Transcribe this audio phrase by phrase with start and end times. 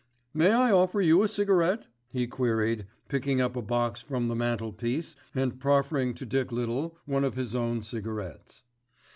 [0.33, 5.15] "May I offer you a cigarette?" he queried, picking up a box from the mantelpiece
[5.35, 8.63] and proffering to Dick Little one of his own cigarettes.